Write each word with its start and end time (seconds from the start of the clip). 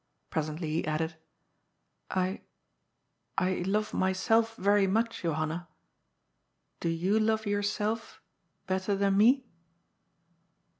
Presently 0.31 0.69
he 0.71 0.85
added: 0.87 1.15
"I— 2.09 2.41
I 3.47 3.61
love 3.67 3.93
myself 3.93 4.55
very 4.55 4.87
much, 4.87 5.21
Johanna. 5.21 5.67
Do 6.79 6.89
you 6.89 7.19
love 7.19 7.45
yourself 7.45 8.19
better 8.65 8.95
than 8.95 9.15
me 9.15 9.45